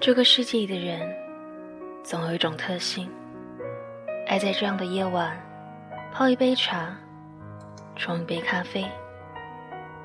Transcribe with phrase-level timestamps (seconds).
[0.00, 1.12] 这个世界里的人，
[2.04, 3.10] 总有一种特性，
[4.28, 5.36] 爱在这样的夜晚，
[6.12, 6.96] 泡一杯茶，
[7.96, 8.86] 冲一杯咖啡，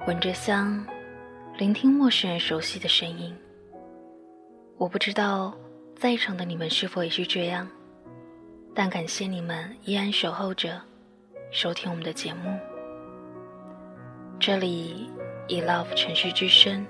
[0.07, 0.83] 闻着香，
[1.59, 3.37] 聆听陌生人熟悉的声音。
[4.77, 5.53] 我不知道
[5.95, 7.69] 在场的你们是否也是这样，
[8.73, 10.81] 但感谢你们依然守候着，
[11.51, 12.57] 收听我们的节目。
[14.39, 15.07] 这里
[15.47, 16.83] 以 Love 城市之声，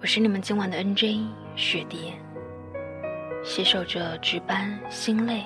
[0.00, 2.14] 我是你们今晚的 NJ 雪蝶，
[3.44, 5.44] 携手着值班心累，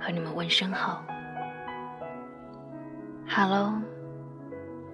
[0.00, 1.04] 和你们问声好。
[3.28, 3.74] Hello，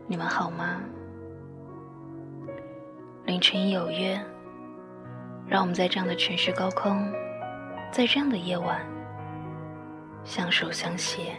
[0.09, 0.81] 你们好吗？
[3.25, 4.21] 凌晨有约，
[5.47, 7.09] 让我们在这样的城市高空，
[7.93, 8.85] 在这样的夜晚，
[10.25, 11.37] 相守相携。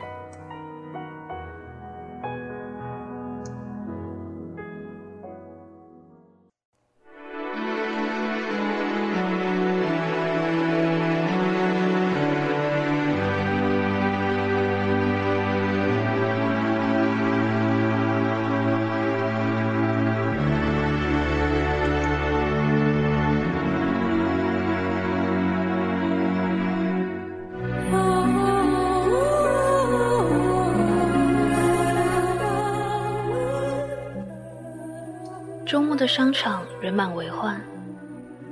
[35.95, 37.59] 的商场人满为患，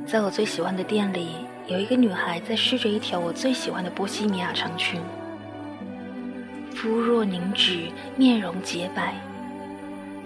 [0.05, 1.35] 在我最喜欢的店里，
[1.67, 5.01] 有一个女孩在试着一条我最喜欢的波西米亚长裙，
[6.73, 9.15] 肤若凝脂，面容洁白。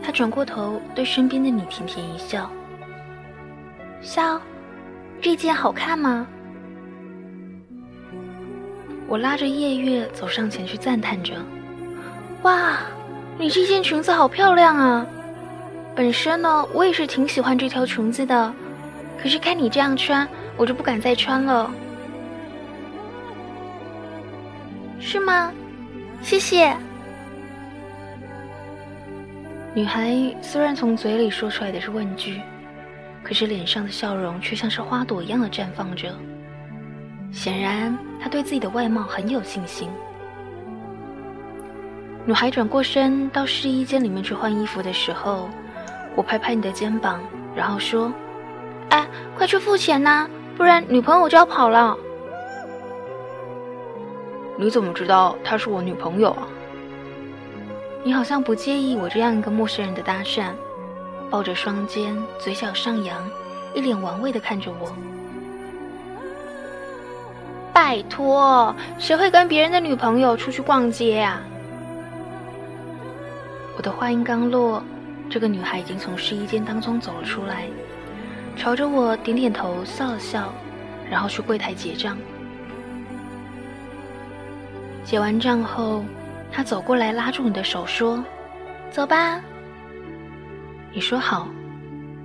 [0.04, 2.52] 她转过头对身边的你甜甜一笑
[4.02, 4.40] ：“笑，
[5.20, 6.28] 这件好看吗？”
[9.10, 11.34] 我拉着夜月走上前去赞叹着
[12.44, 12.78] ：“哇，
[13.40, 15.08] 你这件裙子好漂亮啊！”
[15.98, 18.54] 本身呢，我也是挺喜欢这条裙子的，
[19.20, 21.72] 可是看你这样穿，我就不敢再穿了。
[25.00, 25.52] 是吗？
[26.22, 26.78] 谢谢。
[29.74, 32.42] 女孩虽然从嘴里说出来的是问句，
[33.24, 36.14] 可是脸上的笑容却像是花朵一样的绽放着。
[37.32, 39.90] 显然，她对自己的外貌很有信心。
[42.24, 45.50] 女孩转过身到试衣间里面去换衣服的时候。
[46.18, 47.22] 我拍拍你的肩膀，
[47.56, 48.12] 然后说
[48.90, 49.08] ：“哎，
[49.38, 51.96] 快去付钱呐，不然女朋友就要跑了。”
[54.58, 56.48] 你怎么知道她是我女朋友啊？
[58.04, 60.46] 你好像不介意我这样一个陌生人的搭讪，
[61.30, 63.16] 抱着双肩，嘴角上扬，
[63.76, 64.92] 一脸玩味的看着我。
[67.72, 71.40] 拜托，谁会跟别人的女朋友出去逛街呀？
[73.76, 74.82] 我的话音刚落。
[75.30, 77.68] 这个女孩已经从试衣间当中走了出来，
[78.56, 80.54] 朝着我点点头，笑了笑，
[81.10, 82.18] 然后去柜台结账。
[85.04, 86.04] 结完账后，
[86.52, 88.24] 她走过来拉住你的手说
[88.92, 89.42] ：“走吧。”
[90.92, 91.48] 你说好，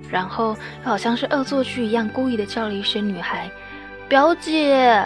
[0.09, 3.49] 然后又好像是恶作剧一样，故意的叫了一声“女孩，
[4.07, 5.05] 表姐”，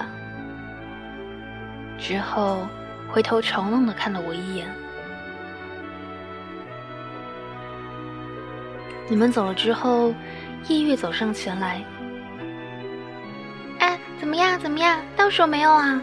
[1.98, 2.68] 之后
[3.10, 4.68] 回头嘲弄的看了我一眼。
[9.10, 10.14] 你们走了之后，
[10.68, 11.84] 夜月走上前来。
[13.80, 14.60] 哎，怎么样？
[14.60, 15.00] 怎么样？
[15.16, 16.02] 到手没有啊？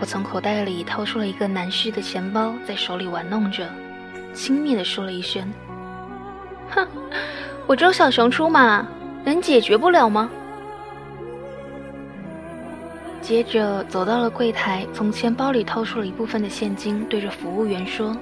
[0.00, 3.68] 我从口袋里掏出了一个男士的钱包，在手里玩弄着，
[4.34, 5.48] 轻蔑的说了一声
[6.70, 6.86] ：“哼，
[7.68, 8.84] 我周小熊出马，
[9.24, 10.28] 能解决不了吗？”
[13.22, 18.16] 接着走到了柜台，从钱包里掏出了一部分的现金，对着服务员说。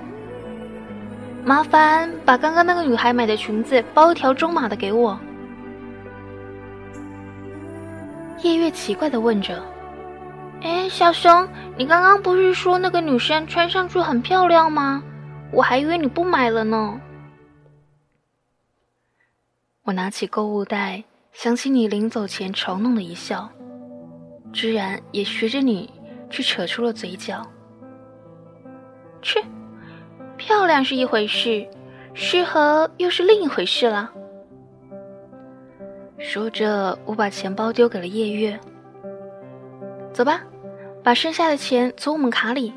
[1.45, 5.19] 麻烦把刚刚那个女孩买的裙子包一条中码的给我。
[8.43, 9.63] 夜月奇怪的问着
[10.63, 15.03] ：“哎，小熊，你刚刚不是说那个女生穿上去很漂亮吗？
[15.53, 17.01] 我还以为你不买了呢。”
[19.85, 21.03] 我拿起购物袋，
[21.33, 23.51] 想起你临走前嘲弄的一笑，
[24.53, 25.93] 居然也学着你
[26.29, 27.45] 去扯出了嘴角。
[29.21, 29.43] 去。
[30.41, 31.69] 漂亮是一回事，
[32.15, 34.11] 适合又是另一回事了。
[36.19, 38.59] 说着，我把钱包丢给了夜月。
[40.15, 40.43] 走吧，
[41.05, 42.73] 把剩下的钱存我们卡里。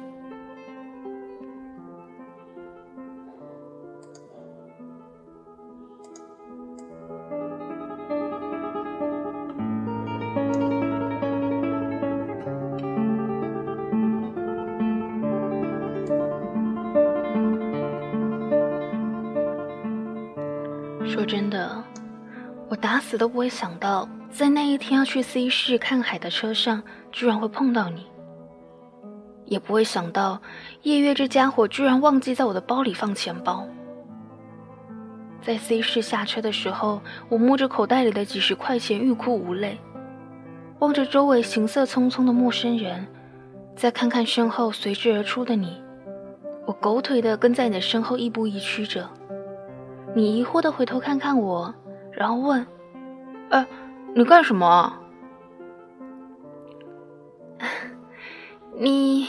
[23.14, 26.82] 死都不会想到，在那一天要去 C 市看海的车上，
[27.12, 28.08] 居然会碰到你。
[29.46, 30.42] 也不会想到，
[30.82, 33.68] 夜月这家伙居然忘记在我的包里放钱包。
[35.44, 37.00] 在 C 市下车的时候，
[37.30, 39.78] 我摸着口袋里的几十块钱，欲哭无泪，
[40.80, 43.06] 望着周围行色匆匆的陌生人，
[43.76, 45.80] 再看看身后随之而出的你，
[46.66, 49.08] 我狗腿的跟在你的身后亦步亦趋着。
[50.16, 51.72] 你疑惑的回头看看我。
[52.16, 52.64] 然后问
[53.54, 53.66] ：“呃，
[54.16, 54.92] 你干什么？
[58.80, 59.28] 你、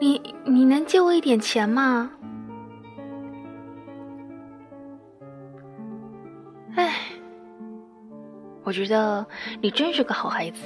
[0.00, 2.10] 你、你能借我一点钱吗？”
[6.74, 6.92] 哎，
[8.64, 9.24] 我觉得
[9.60, 10.62] 你真是个好孩子。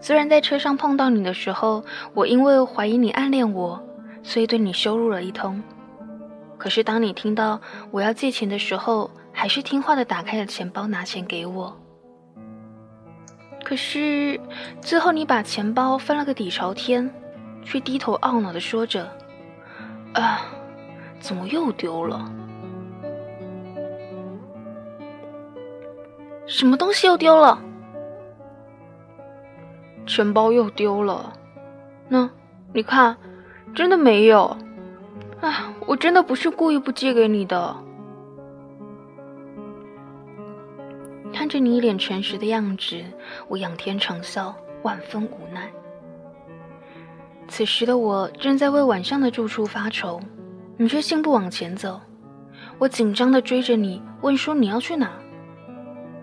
[0.00, 3.78] 虽然在车上碰到你的时候，我因为怀疑你暗恋我，
[4.22, 5.62] 所以对你羞辱了一通。
[6.56, 7.60] 可是当你听到
[7.90, 11.76] 我要借钱的时候，还是听话的打开了钱包拿钱给我。
[13.62, 14.40] 可是
[14.80, 17.12] 最后你把钱包翻了个底朝天，
[17.62, 19.10] 却低头懊恼的说着
[20.14, 20.46] ：“啊，
[21.18, 22.30] 怎么又丢了？
[26.46, 27.58] 什么东西又丢了？
[30.06, 31.32] 钱包又丢了。
[32.08, 32.30] 那
[32.72, 33.16] 你看，
[33.74, 34.56] 真的没有。
[35.40, 37.76] 啊，我真的不是故意不借给你的。”
[41.44, 43.04] 看着你一脸诚实的样子，
[43.48, 45.70] 我仰天长啸，万分无奈。
[47.48, 50.18] 此时的我正在为晚上的住处发愁，
[50.78, 52.00] 你却信步往前走。
[52.78, 55.10] 我紧张的追着你，问说你要去哪？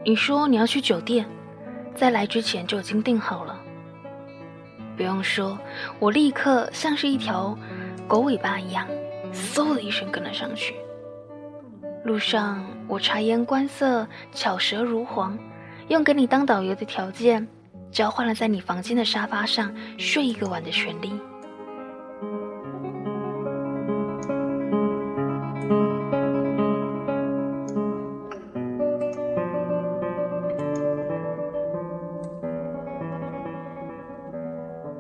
[0.03, 1.29] 你说你要去酒店，
[1.93, 3.61] 在来之前就已经订好了。
[4.97, 5.55] 不用说，
[5.99, 7.55] 我立刻像是一条
[8.07, 8.87] 狗尾巴一样，
[9.31, 10.73] 嗖的一声跟了上去。
[12.03, 15.37] 路上，我察言观色，巧舌如簧，
[15.87, 17.47] 用给你当导游的条件，
[17.91, 21.13] 交换了在你房间的沙发上睡一个晚的权利。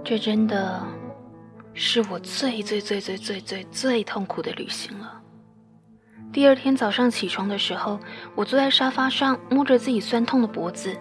[0.03, 0.85] 这真的
[1.73, 5.20] 是我最最最最最最最痛苦的旅行了。
[6.33, 7.99] 第二天早上起床的时候，
[8.35, 10.95] 我坐在沙发上，摸着自己酸痛的脖子，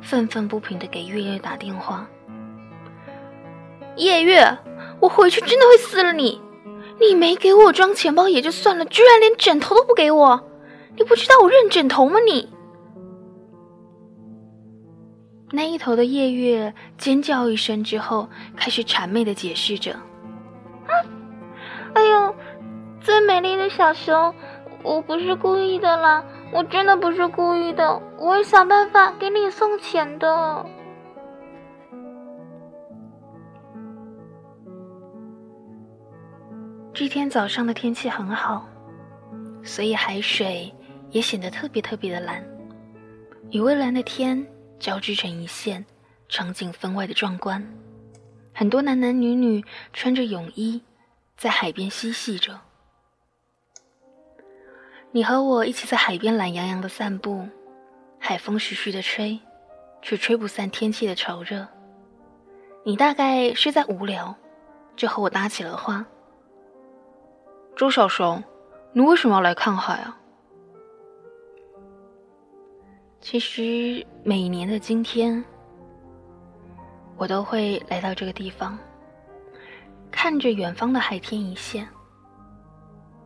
[0.00, 2.08] 愤愤不平地给月月打电话。
[3.94, 4.58] 夜月，
[4.98, 6.40] 我回去真的会撕了你！
[7.00, 10.48] 你没给我装钱包也就算了，居然连枕头都不给我！
[10.96, 12.18] 你不知道我认枕头吗？
[12.26, 12.48] 你！
[15.52, 19.92] 那一头的夜月尖叫一声之后，开始谄媚的解释着
[20.88, 20.92] ：“啊，
[21.94, 22.34] 哎呦，
[23.00, 24.34] 最美丽的小熊！”
[24.82, 30.66] 我不是故意的啦，我真的不是故意的，我会想办法给你送钱的。
[36.92, 38.66] 这天早上的天气很好，
[39.62, 40.72] 所以海水
[41.10, 42.44] 也显得特别特别的蓝，
[43.50, 44.46] 与蔚蓝的天
[44.78, 45.84] 交织成一线，
[46.28, 47.66] 场景分外的壮观。
[48.52, 50.82] 很多男男女女穿着泳衣，
[51.36, 52.60] 在海边嬉戏着。
[55.14, 57.46] 你和我一起在海边懒洋洋的散步，
[58.18, 59.38] 海风徐徐的吹，
[60.00, 61.68] 却吹不散天气的潮热。
[62.82, 64.34] 你大概是在无聊，
[64.96, 66.06] 就和我搭起了话。
[67.76, 68.42] 周小熊，
[68.94, 70.18] 你为什么要来看海啊？
[73.20, 75.44] 其实每年的今天，
[77.18, 78.78] 我都会来到这个地方，
[80.10, 81.86] 看着远方的海天一线。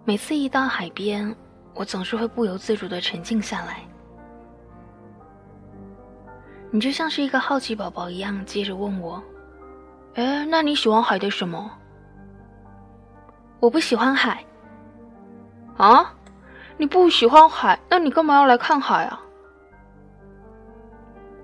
[0.05, 1.33] 每次一到海边。
[1.77, 3.83] 我总是会不由自主的沉静下来，
[6.71, 9.23] 你就像是一个好奇宝宝一样，接着问我
[10.17, 11.71] ：“哎，那你喜欢海的什么？”
[13.61, 14.43] 我不喜欢海。
[15.77, 16.15] 啊？
[16.79, 19.21] 你不喜欢海，那你干嘛要来看海啊？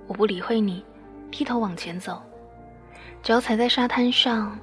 [0.06, 0.84] 我不理会你，
[1.30, 2.22] 低头往前走，
[3.22, 4.58] 脚踩在沙滩上，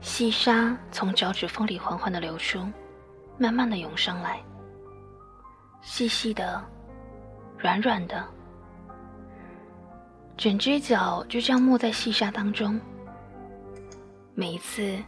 [0.00, 2.58] 细沙从脚趾缝里缓缓的流出，
[3.38, 4.38] 慢慢的涌上来。
[5.84, 6.64] 细细的，
[7.58, 8.24] 软软的，
[10.34, 12.80] 整只脚就这样没在细沙当中。
[14.34, 14.98] 每一次，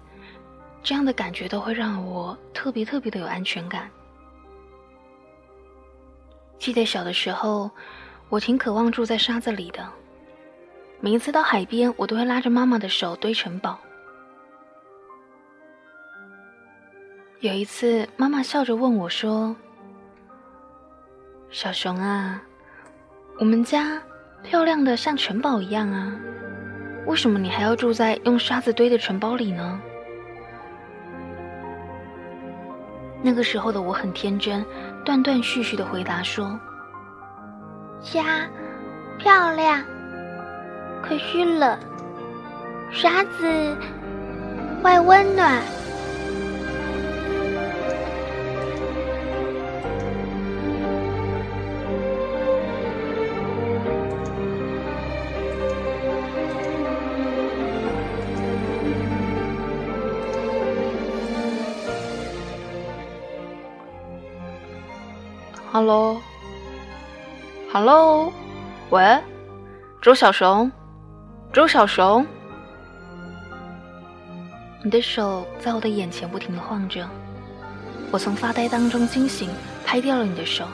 [0.83, 3.91] 这样的感觉都会让我特别特别的有安全感。
[6.59, 7.71] 记得小的时候，
[8.29, 9.89] 我挺渴望住在沙子里的。
[11.01, 13.79] 每一次到海边，我都会拉着妈妈的手堆城堡。
[17.41, 19.57] 有一次，妈妈笑着问我说。
[21.51, 22.43] 小熊啊，
[23.39, 24.03] 我们家
[24.43, 26.13] 漂亮的像城堡一样啊，
[27.07, 29.81] 为什么你还要住在用沙子堆的城堡里呢？
[33.23, 34.65] 那个时候的我很天真，
[35.05, 36.59] 断断续续的回答说
[38.03, 38.47] ：“家
[39.19, 39.83] 漂亮，
[41.03, 41.79] 可是冷，
[42.91, 43.77] 沙子
[44.83, 45.63] 会温暖。”
[65.77, 66.23] Hello，Hello，
[68.89, 69.23] 喂，
[70.01, 70.73] 周小熊，
[71.53, 72.27] 周小熊，
[74.83, 77.07] 你的手在我的眼前不停的晃着，
[78.11, 79.51] 我从发呆当中惊醒，
[79.85, 80.65] 拍掉了你的手，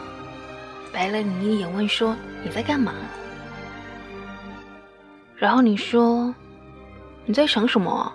[0.92, 2.94] 白了你一眼，问说你在干嘛？
[5.34, 6.32] 然后你说
[7.24, 8.12] 你在想什么？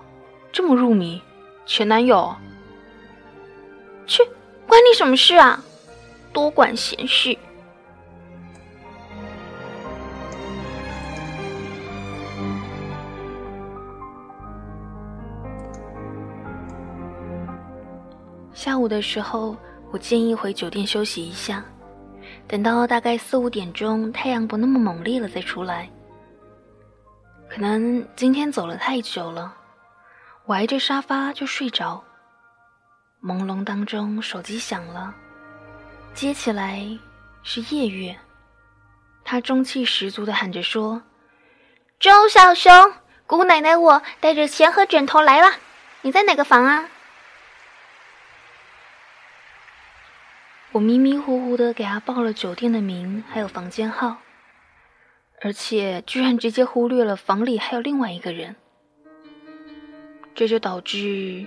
[0.53, 1.22] 这么入迷，
[1.65, 2.34] 前男友？
[4.06, 4.24] 去，
[4.65, 5.62] 关你什么事啊？
[6.34, 7.38] 多管闲事。
[18.54, 19.56] 下午的时候，
[19.92, 21.64] 我建议回酒店休息一下，
[22.48, 25.90] 等到大概四五点钟，太阳不那么猛烈了再出来。
[27.48, 29.56] 可能今天走了太久了，
[30.46, 32.04] 我挨着沙发就睡着。
[33.24, 35.14] 朦胧当中，手机响了。
[36.18, 36.98] 接起来
[37.44, 38.18] 是夜月，
[39.24, 41.04] 他中气十足的喊着说
[42.02, 42.72] ：“周小熊，
[43.28, 45.58] 姑奶奶我带着钱和枕头来了，
[46.02, 46.90] 你在哪个房啊？”
[50.74, 54.18] 我迷迷糊糊的给他报了酒店的名，还有房间号，
[55.42, 58.56] 而且居然直接忽略了房里还有另外一个人，
[60.34, 61.46] 这就导致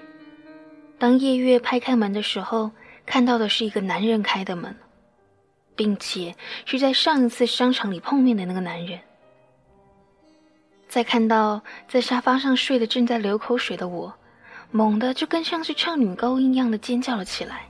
[0.96, 2.70] 当夜月拍开门的时候。
[3.10, 4.72] 看到的是一个男人开的门，
[5.74, 6.32] 并且
[6.64, 9.00] 是在上一次商场里碰面的那个男人。
[10.86, 14.14] 再看到在沙发上睡的正在流口水的我，
[14.70, 17.66] 猛地就跟像是唱女高音一样的尖叫了起来。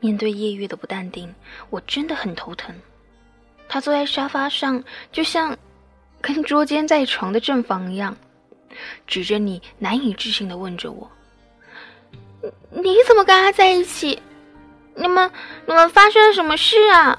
[0.00, 1.34] 面对夜月的不淡定，
[1.68, 2.74] 我真的很头疼。
[3.68, 5.54] 他坐在沙发上，就像
[6.22, 8.16] 跟捉奸在床的正房一样，
[9.06, 11.10] 指着你难以置信的问着我。
[12.70, 14.20] 你怎么跟他在一起？
[14.94, 15.30] 你们
[15.66, 17.18] 你们发生了什么事啊？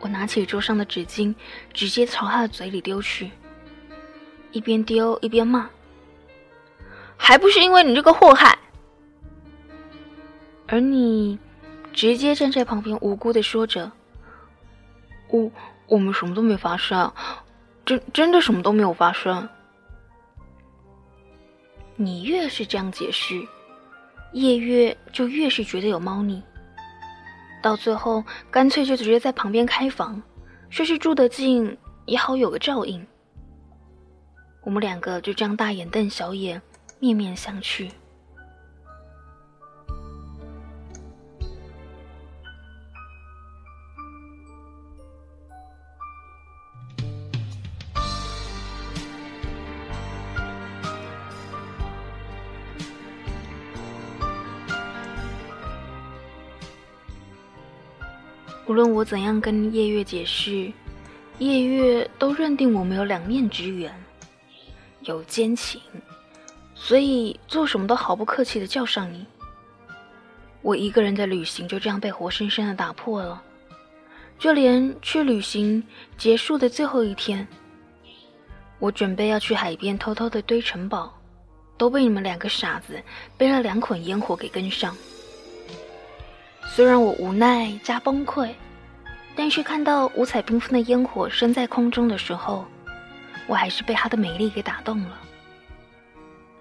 [0.00, 1.34] 我拿起桌上的纸巾，
[1.72, 3.30] 直接朝他的嘴里丢去，
[4.52, 5.70] 一边丢一边骂
[7.16, 8.58] ：“还不是因为你这个祸害！”
[10.68, 11.38] 而你
[11.94, 13.90] 直接站在旁边，无辜的说着
[15.30, 15.50] ：“我
[15.86, 17.10] 我们什么都没发生，
[17.86, 19.48] 真真的什么都没有发生。”
[21.96, 23.40] 你越是这样解释，
[24.32, 26.42] 夜月就越是觉得有猫腻。
[27.62, 30.20] 到最后，干脆就直接在旁边开房，
[30.70, 33.06] 说是住得近也好有个照应。
[34.62, 36.60] 我们两个就这样大眼瞪小眼，
[36.98, 37.90] 面面相觑。
[58.66, 60.72] 无论我怎样跟夜月解释，
[61.38, 63.94] 夜月都认定我们有两面之缘，
[65.02, 65.80] 有奸情，
[66.74, 69.26] 所以做什么都毫不客气的叫上你。
[70.62, 73.42] 我一个人的旅行就这样被活生生的打破了，
[74.38, 75.82] 就连去旅行
[76.16, 77.46] 结束的最后一天，
[78.78, 81.12] 我准备要去海边偷偷的堆城堡，
[81.76, 82.98] 都被你们两个傻子
[83.36, 84.96] 背了两捆烟火给跟上。
[86.66, 88.52] 虽然我无奈加崩溃，
[89.36, 92.64] 但是看到五彩缤纷的烟火升在空中的时候，
[93.46, 95.20] 我还是被它的美丽给打动了。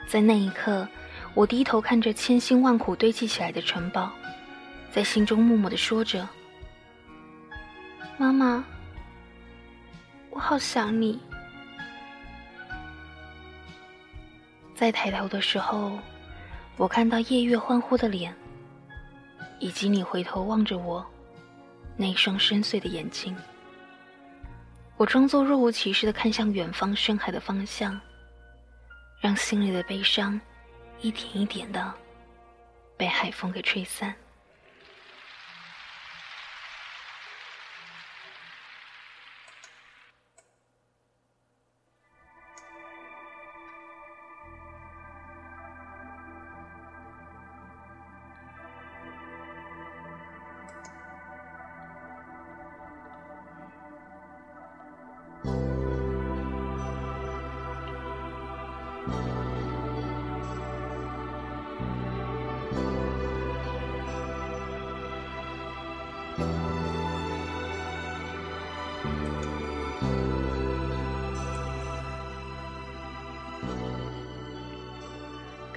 [0.07, 0.87] 在那一刻，
[1.33, 4.11] 我低头看着千辛万苦堆砌起来的城堡，
[4.91, 6.27] 在心中默默的说着
[8.17, 8.63] ：“妈妈，
[10.29, 11.19] 我好想你。”
[14.75, 15.97] 再抬头的时候，
[16.77, 18.31] 我看到夜月欢呼的脸。
[19.59, 21.05] 以及你回头望着我，
[21.95, 23.35] 那双深邃的眼睛，
[24.97, 27.99] 我装作若无其事的看向远方深海的方向，
[29.21, 30.39] 让心里的悲伤
[31.01, 31.93] 一点一点的
[32.97, 34.13] 被海风给吹散。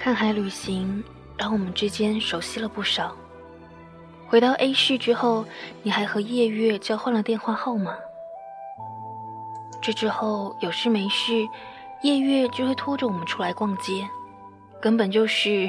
[0.06, 1.02] 看海旅行
[1.36, 3.12] 让我们之间熟悉了不少。
[4.28, 5.44] 回到 A 市之后，
[5.82, 7.92] 你还和夜月交换了电话号码。
[9.82, 11.48] 这之后有事没事，
[12.02, 14.08] 夜月就会拖着我们出来逛街，
[14.80, 15.68] 根本就是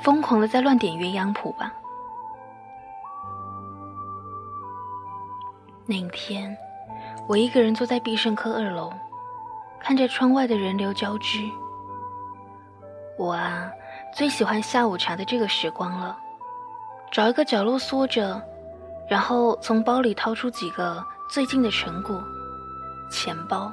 [0.00, 1.74] 疯狂的在乱点鸳鸯谱吧。
[5.84, 6.56] 那一天，
[7.26, 8.92] 我一个人坐在必胜客二楼，
[9.80, 11.40] 看着窗外的人流交织。
[13.18, 13.70] 我啊，
[14.14, 16.16] 最喜欢下午茶的这个时光了。
[17.10, 18.40] 找一个角落缩着，
[19.08, 22.22] 然后从包里掏出几个最近的成果——
[23.10, 23.72] 钱包。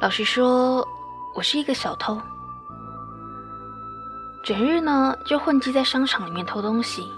[0.00, 0.86] 老实说，
[1.36, 2.20] 我是一个小偷，
[4.42, 7.08] 整日呢就混迹在商场里面偷东西。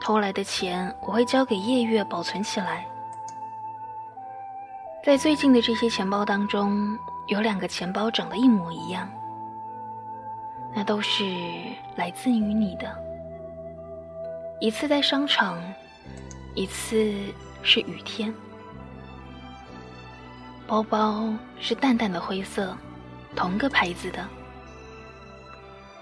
[0.00, 2.86] 偷来的钱我会交给夜月保存起来。
[5.04, 9.08] 在最近的这些钱包当中，有两个钱包长得一模一样。
[10.74, 11.24] 那都是
[11.96, 12.94] 来自于你的。
[14.60, 15.58] 一次在商场，
[16.54, 17.14] 一次
[17.62, 18.32] 是雨天。
[20.66, 22.76] 包包是淡淡的灰色，
[23.34, 24.26] 同个牌子的。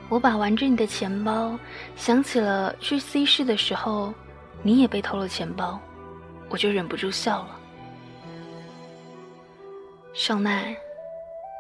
[0.09, 1.59] 我把玩着你的钱包，
[1.97, 4.13] 想起了去 C 市的时候，
[4.63, 5.79] 你也被偷了钱包，
[6.49, 7.61] 我就忍不住笑了。
[10.13, 10.77] 少奈，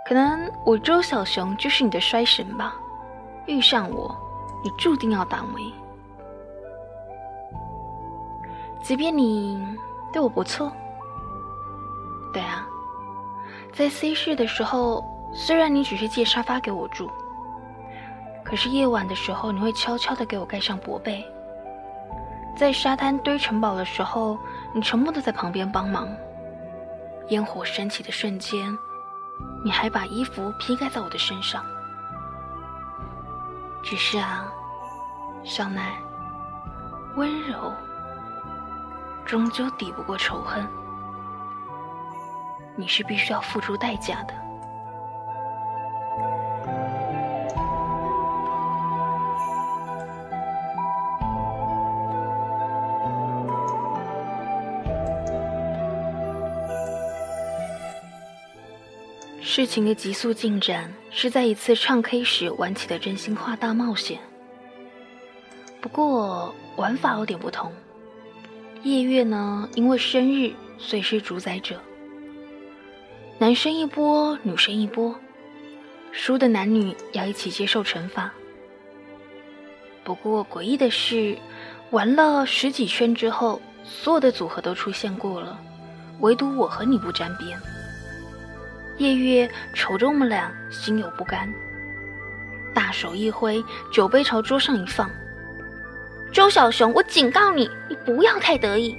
[0.05, 2.77] 可能我周小熊就是你的衰神吧。
[3.47, 4.15] 遇上我，
[4.63, 5.73] 你注定要倒霉。
[8.83, 9.67] 即便你
[10.13, 10.71] 对我不错，
[12.35, 12.67] 对啊，
[13.73, 17.11] 在 C 市的时候，虽然你只是借沙发给我住，
[18.45, 21.25] 可是夜晚的时候，你会悄悄的给我盖上薄被。
[22.55, 24.39] 在沙滩堆城堡的时候，
[24.75, 26.07] 你沉默的在旁边帮忙。
[27.29, 28.71] 烟火升起的瞬间，
[29.65, 31.65] 你还把衣服披盖在我的身上。
[33.83, 34.45] 只是啊，
[35.43, 35.95] 少奈，
[37.17, 37.73] 温柔
[39.25, 40.69] 终究抵不过仇恨，
[42.77, 44.44] 你是必须要付出代价的。
[59.57, 64.19] 事情的急速进展是在一次唱 K 时玩起的真心话大冒险。
[65.81, 67.73] 不过玩法有点不同。
[68.83, 71.81] 夜月呢，因为生日，所以是主宰者。
[73.39, 75.15] 男生一波，女生一波，
[76.11, 78.35] 输的男女要一起接受惩罚。
[80.03, 81.39] 不过诡异的是，
[81.93, 85.57] 玩了十几圈之后，所有的组合都出现过了，
[86.19, 87.57] 唯独我和你不沾边。
[88.99, 91.53] 夜月瞅着我们俩，心有不甘，
[92.73, 95.11] 大手一挥，酒杯朝桌上一放。
[96.33, 98.97] 周小熊，我警告你，你不要太得意。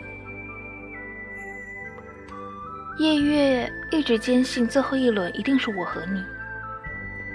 [2.98, 6.24] 夜月一直坚信最后一轮一定是我和你。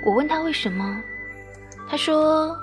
[0.05, 1.03] 我问他为什么，
[1.89, 2.57] 他说：“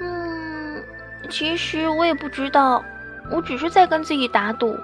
[0.00, 0.82] 嗯，
[1.30, 2.84] 其实我也不知道，
[3.30, 4.74] 我只是在跟自己打赌，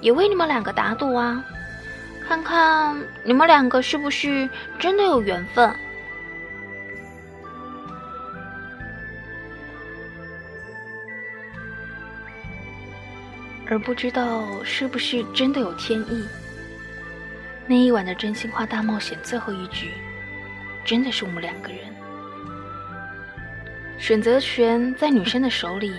[0.00, 1.42] 也为你们两个打赌啊。”
[2.26, 5.74] 看看你们两个是不是真的有缘分，
[13.66, 16.26] 而不知道是不是真的有天意。
[17.66, 19.92] 那一晚的真心话大冒险最后一局，
[20.84, 21.78] 真的是我们两个人，
[23.98, 25.94] 选择权在女生的手里，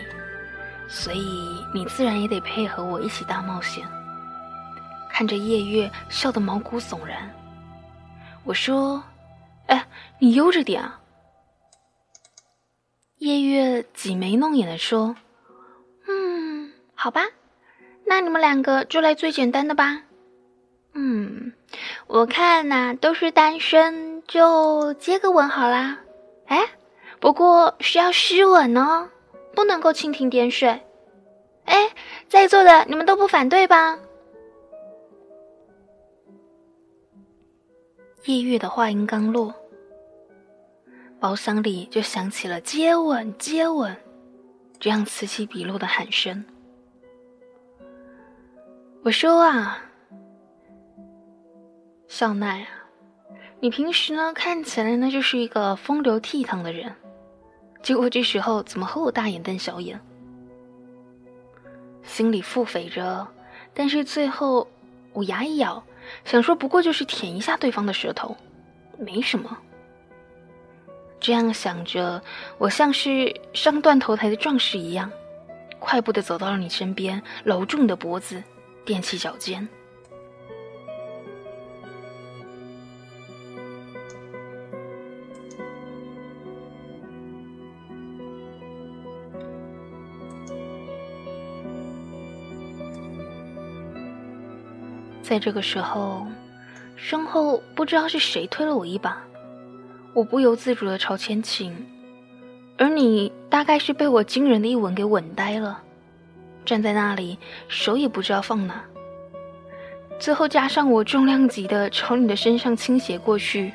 [0.88, 3.86] 所以你自然也得配合我一起大冒险。
[5.14, 7.30] 看着夜月笑得毛骨悚然，
[8.44, 9.04] 我说
[9.70, 11.00] ：“哎，你悠着点啊。”
[13.20, 15.16] 夜月挤眉弄眼的说
[16.10, 17.22] ：“嗯，好吧，
[18.06, 20.02] 那你们两个就来最简单的吧。
[20.94, 21.54] 嗯，
[22.08, 26.00] 我看呐都是单身，就接个吻好啦。
[26.48, 26.68] 哎，
[27.20, 29.10] 不过是要湿吻哦，
[29.54, 30.82] 不能够蜻蜓点水。
[31.66, 31.92] 哎，
[32.28, 34.00] 在座的你们都不反对吧？”
[38.26, 39.54] 夜月的话音刚落，
[41.20, 43.94] 包厢里就响起了“接吻，接吻”
[44.80, 46.46] 这样此起彼落的喊声。
[49.04, 49.78] 我说啊，
[52.08, 52.68] 小奈啊，
[53.60, 56.96] 你平时呢看起来呢就是一个风流倜傥的人，
[57.82, 60.00] 结果这时候怎么和我大眼瞪小眼？
[62.04, 63.28] 心里腹诽着，
[63.74, 64.66] 但是最后
[65.12, 65.84] 我牙一咬。
[66.26, 68.36] 想说，不过就是舔一下对方的舌头，
[68.98, 69.58] 没什么。
[71.20, 72.22] 这样想着，
[72.58, 75.12] 我像是上断头台的壮士一样，
[75.80, 78.44] 快步的走到了你身边，搂住你的脖子，
[78.86, 79.68] 踮起脚尖。
[95.34, 96.28] 在这个时候，
[96.96, 99.18] 身后不知道是谁推了我一把。
[100.14, 101.76] 我不由自主的朝前倾，
[102.78, 105.82] 而你大概是被我惊人的一吻给吻呆了，
[106.64, 108.84] 站在那里，手也不知道放哪。
[110.20, 113.74] 最后加上我重量级的朝你的身上倾斜过去，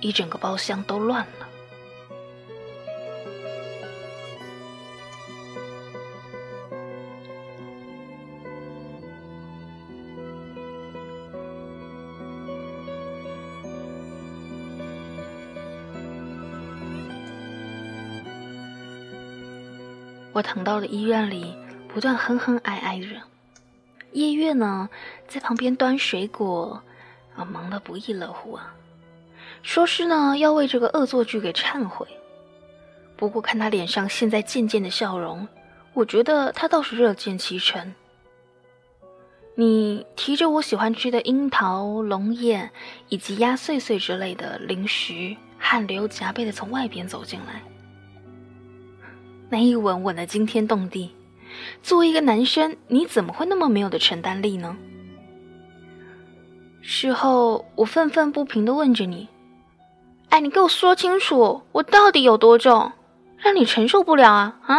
[0.00, 1.39] 一整个包厢都乱了。
[20.40, 21.54] 我躺到了医院里，
[21.86, 23.08] 不断哼哼哀哀着。
[24.12, 24.88] 夜月呢，
[25.28, 26.82] 在旁边端水果，
[27.36, 28.74] 啊，忙得不亦乐乎啊。
[29.62, 32.06] 说是呢，要为这个恶作剧给忏悔。
[33.18, 35.46] 不过看他脸上现在渐渐的笑容，
[35.92, 37.94] 我觉得他倒是乐见其成。
[39.56, 42.70] 你提着我喜欢吃的樱桃、龙眼
[43.10, 47.62] 以及鸭碎碎之类的零食，汗流浃背的从外边走进来。
[49.50, 51.14] 那一吻吻的惊天动地，
[51.82, 54.76] 作为一个男生，你怎么会那么没有的承担力呢？
[56.80, 59.28] 事后我愤愤不平的问着你
[60.30, 62.92] ：“哎，你给我说清楚，我到底有多重，
[63.36, 64.78] 让你承受不了啊？”啊！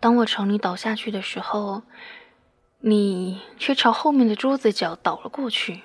[0.00, 1.82] 当我朝你倒下去的时候，
[2.80, 5.82] 你却朝后面的桌子角倒了过去。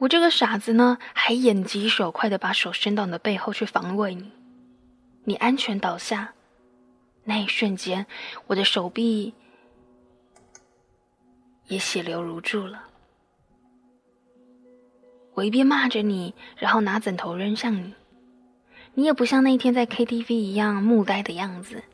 [0.00, 4.32] 我这个傻子呢，还眼疾手快的把手伸到你的背后去防卫你。
[5.24, 6.32] 你安全倒下，
[7.24, 8.06] 那一瞬间，
[8.46, 9.34] 我的手臂
[11.66, 12.84] 也血流如注了。
[15.34, 17.94] 我一边骂着你，然后拿枕头扔向你。
[18.94, 21.84] 你也不像那天在 KTV 一样木呆的样子，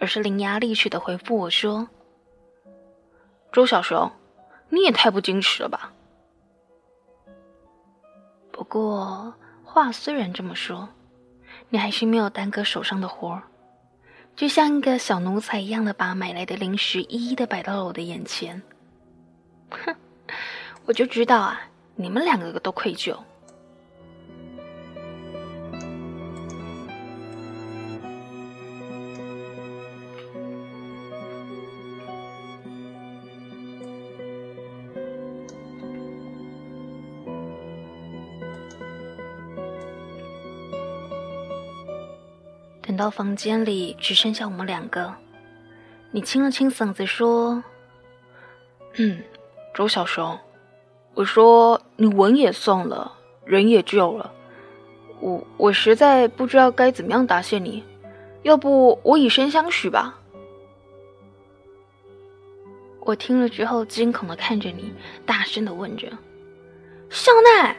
[0.00, 1.88] 而是伶牙俐齿的回复我说
[3.52, 4.10] ：“周小熊，
[4.68, 5.92] 你也太不矜持了吧。”
[8.62, 10.88] 不过话虽然这么说，
[11.70, 13.42] 你还是没有耽搁手上的活儿，
[14.36, 18.62] 就像一个小奴才一样的把买来的零食一一的摆到了我的眼前。
[19.68, 19.96] 哼，
[20.84, 21.60] 我就知道啊，
[21.96, 23.18] 你们两个都愧疚。
[43.02, 45.12] 到房间里只剩下我们两个，
[46.12, 47.64] 你清了清嗓子说
[48.94, 49.20] ：“嗯，
[49.74, 50.38] 周小熊，
[51.14, 53.12] 我说你吻也送了，
[53.44, 54.32] 人也救了，
[55.18, 57.82] 我我实在不知道该怎么样答谢你，
[58.42, 60.20] 要不我以身相许吧。”
[63.04, 64.94] 我听了之后惊恐的看着你，
[65.26, 66.06] 大声的问着
[67.10, 67.76] ：“肖奈，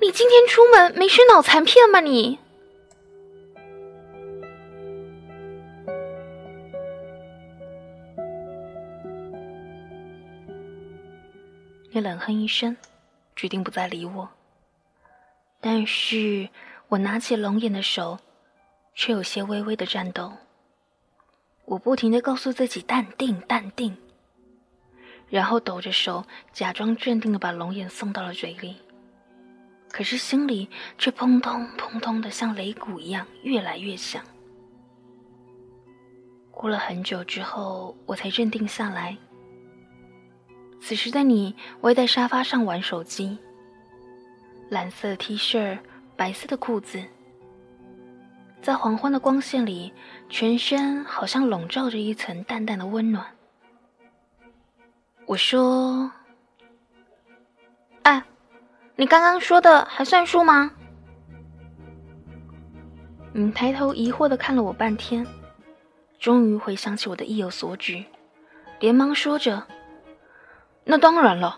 [0.00, 1.98] 你今天出门没吃脑残片吗？
[1.98, 2.38] 你？”
[11.92, 12.76] 你冷哼一声，
[13.34, 14.28] 决定不再理我。
[15.60, 16.48] 但是
[16.86, 18.18] 我拿起龙眼的手，
[18.94, 20.32] 却有些微微的颤抖。
[21.64, 23.96] 我不停的告诉自己淡定，淡定，
[25.28, 28.76] 然后抖着手，假装镇定的把龙眼送到了嘴里。
[29.90, 34.22] 可是心里却砰通砰通的像擂鼓一样，越来越响。
[36.52, 39.16] 过了很久之后，我才镇定下来。
[40.80, 43.38] 此时的你歪在沙发上玩手机，
[44.70, 45.78] 蓝色的 T 恤，
[46.16, 47.04] 白色的裤子，
[48.62, 49.92] 在黄昏的光线里，
[50.28, 53.24] 全身好像笼罩着一层淡淡的温暖。
[55.26, 56.10] 我说
[58.02, 58.24] ：“哎，
[58.96, 60.72] 你刚刚说的还算数吗？”
[63.32, 65.24] 你抬头疑惑的看了我半天，
[66.18, 68.02] 终于回想起我的意有所指，
[68.80, 69.64] 连忙说着。
[70.90, 71.56] 那当然了。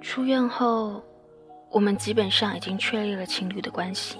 [0.00, 1.00] 出院后
[1.76, 4.16] 我们基本上已经确立了情侣的关系，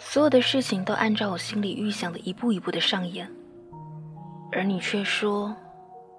[0.00, 3.30] 所有的事情都按照我心里预想的一步一步的上演，
[4.50, 5.54] 而你却说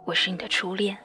[0.05, 0.97] 我是你的初恋。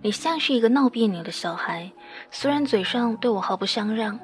[0.00, 1.92] 你像是一个闹别扭的小孩，
[2.30, 4.18] 虽然嘴上对我毫不相让，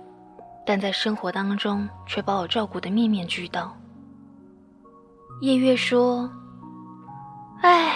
[0.65, 3.77] 但在生活当中却把我照顾得面面俱到。
[5.43, 6.31] 夜月说
[7.61, 7.95] ：“哎，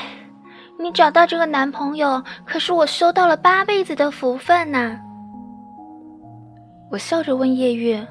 [0.78, 5.00] 你找到这个男朋友，可是我收到了八辈子的福分呐。”
[6.90, 8.06] 我笑着问夜月：“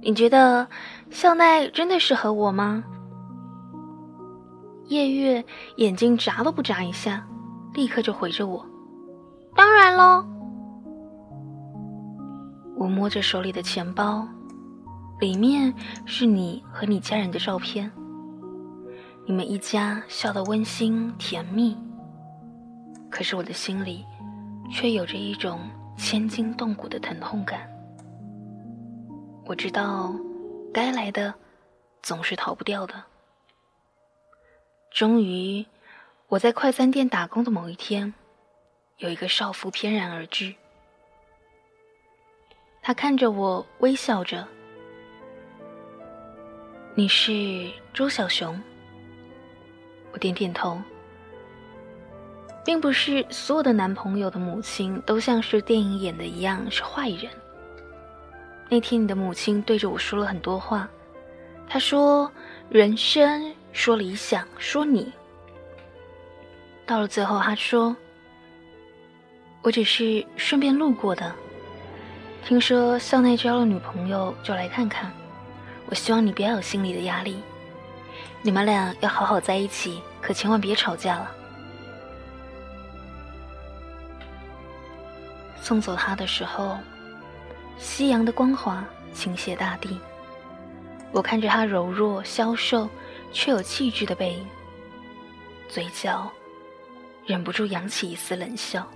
[0.00, 0.66] 你觉得
[1.10, 2.84] 孝奈真的适合我吗？”
[4.88, 5.44] 夜月
[5.76, 7.26] 眼睛眨都不眨一下。
[7.74, 8.64] 立刻就回着我，
[9.52, 10.24] 当然喽。
[12.76, 14.24] 我摸着手里的钱包，
[15.18, 17.90] 里面是你和你家人的照片，
[19.26, 21.76] 你们一家笑得温馨甜蜜。
[23.10, 24.04] 可是我的心里，
[24.70, 25.58] 却有着一种
[25.96, 27.68] 千筋动骨的疼痛感。
[29.46, 30.14] 我知道，
[30.72, 31.34] 该来的
[32.02, 33.02] 总是逃不掉的。
[34.90, 35.64] 终于。
[36.28, 38.12] 我在快餐店打工的某一天，
[38.96, 40.52] 有一个少妇翩然而至。
[42.82, 44.48] 她看着我，微笑着
[46.96, 48.60] ：“你是周小熊。”
[50.12, 50.80] 我点点头。
[52.64, 57.30] 并不是所有的男朋友的母亲都像是电影演的一样是坏人。
[58.70, 60.88] 那天你的母亲对着我说了很多话，
[61.68, 62.30] 她说
[62.70, 65.12] ：“人生，说理想，说你。”
[66.86, 67.94] 到了最后，他说
[69.62, 71.32] ：“我只是顺便路过的，
[72.46, 75.12] 听说校内交了女朋友，就来看看。
[75.86, 77.36] 我希望你不要有心理的压力，
[78.40, 81.30] 你们俩要好好在一起，可千万别吵架了。”
[85.64, 86.78] 送走他的时候，
[87.78, 89.98] 夕阳的光华倾泻大地。
[91.10, 92.86] 我看着他柔弱消瘦
[93.32, 94.46] 却有气质的背影，
[95.66, 96.30] 嘴角。
[97.24, 98.86] 忍不住扬起一丝冷笑。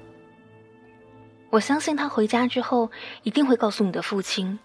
[1.48, 2.90] 我相信他回家之后
[3.22, 4.58] 一定会告诉你的父亲，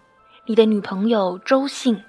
[0.46, 2.04] 你的女朋友周信，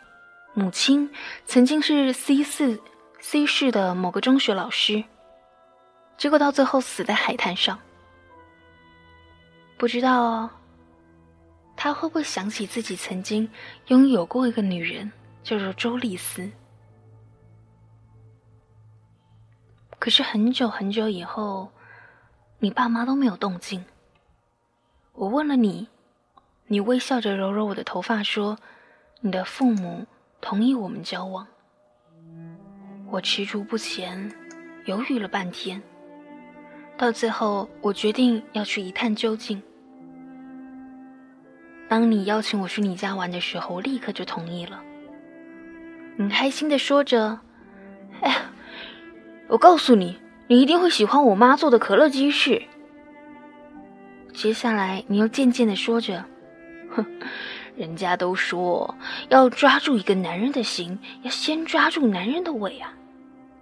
[0.54, 1.08] 母亲
[1.46, 2.80] 曾经是 C 四
[3.20, 5.04] C 市的某个中学老师，
[6.18, 7.78] 结果到最后死在海滩上。
[9.84, 10.50] 不知道哦
[11.76, 13.46] 他会不会想起自己曾经
[13.88, 16.50] 拥有过一个女人，叫做周丽丝。
[19.98, 21.70] 可是很久很久以后，
[22.60, 23.84] 你爸妈都没有动静。
[25.12, 25.86] 我问了你，
[26.66, 28.58] 你微笑着揉揉我的头发，说
[29.20, 30.06] ：“你的父母
[30.40, 31.46] 同意我们交往。”
[33.12, 34.34] 我踟蹰不前，
[34.86, 35.82] 犹豫了半天，
[36.96, 39.62] 到最后我决定要去一探究竟。
[41.94, 44.82] 当你邀请我去你家玩的时候，我立刻就同意了。
[46.16, 47.38] 你开心的说着
[48.20, 48.50] ：“哎呀。”
[49.46, 52.60] 我告诉你，你一定会喜欢我妈做的可乐鸡翅。
[54.32, 56.24] 接下来，你又渐渐的说着
[56.90, 57.06] ：“哼，
[57.76, 58.92] 人家都说
[59.28, 62.92] 要抓住一个男人的心，要先抓住男人的胃啊！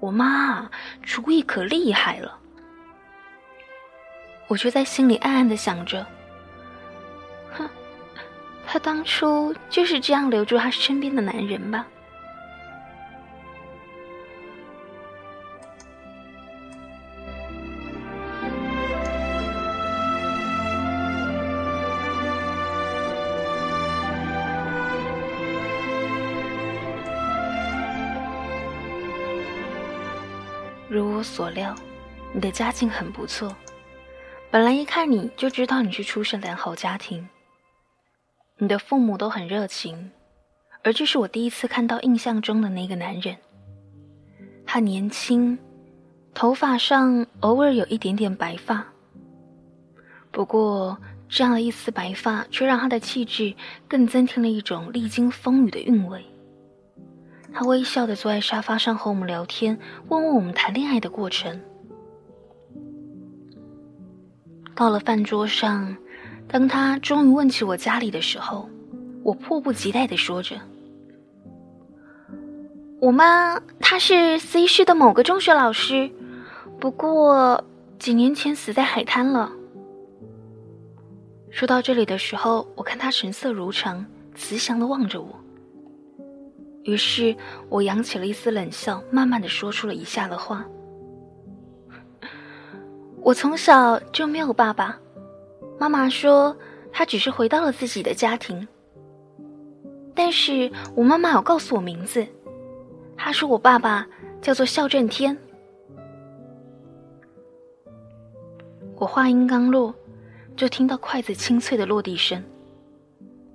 [0.00, 0.70] 我妈
[1.02, 2.38] 厨艺可厉害了。”
[4.48, 6.21] 我却在心里暗暗的想着：“哼，
[8.72, 11.86] 她当初就是这样留住她身边的男人吧。”
[30.88, 31.74] 如我所料，
[32.32, 33.54] 你的家境很不错。
[34.50, 37.28] 本来一看你就知道你是出身良好家庭。
[38.58, 40.10] 你的父母都很热情，
[40.82, 43.36] 而这是我第一次看到印象中的那个男人。
[44.64, 45.58] 他年轻，
[46.32, 48.86] 头发上偶尔有一点点白发。
[50.30, 50.96] 不过
[51.28, 53.54] 这样的一丝白发，却让他的气质
[53.88, 56.24] 更增添了一种历经风雨的韵味。
[57.52, 61.60] 他微笑的坐在沙发上和我们聊天，问问我们谈恋爱的过程。
[64.74, 65.94] 到了饭桌上，
[66.52, 68.68] 当他终于问起我家里的时候，
[69.22, 70.56] 我迫不及待的说着
[73.00, 76.10] ：“我妈她是 C 市的某个中学老师，
[76.78, 77.64] 不过
[77.98, 79.50] 几年前死在海滩了。”
[81.50, 85.28] 说到这里的时候，我看他神色如常，慈祥的望着我。
[86.82, 87.34] 于是
[87.70, 90.66] 我扬起了一丝冷笑，慢慢的说出了以下的话
[93.22, 94.98] ：“我从小就没有爸爸，
[95.82, 96.56] 妈妈说
[96.92, 98.68] 她只是回到了自己的家庭，
[100.14, 102.24] 但是我妈妈有告诉我名字，
[103.16, 104.06] 她说我爸爸
[104.40, 105.36] 叫做孝正天。
[108.94, 109.92] 我话音刚落，
[110.54, 112.40] 就听到筷子清脆的落地声。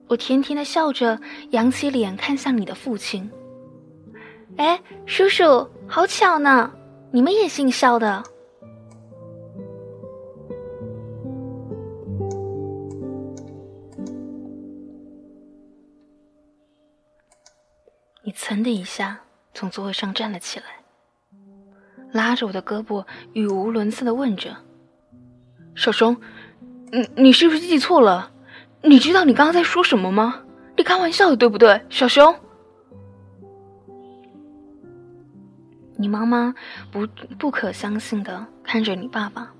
[0.10, 1.18] 我甜甜的笑着，
[1.52, 3.32] 扬起脸看向你的父亲。
[4.58, 6.70] 哎，叔叔，好巧呢，
[7.10, 8.22] 你们也姓肖的。
[18.38, 19.20] 噌的一下
[19.52, 20.66] 从座位上站了起来，
[22.12, 24.56] 拉着我的胳膊，语无伦次的问着。
[25.76, 26.16] 小熊，
[26.92, 28.32] 你你是不是记错了？
[28.84, 30.44] 你知道你刚刚在说什么吗？
[30.78, 32.34] 你开玩笑的对不对，小熊？
[35.98, 36.54] 你妈妈
[36.92, 37.08] 不
[37.40, 39.52] 不可相信的看着你爸爸，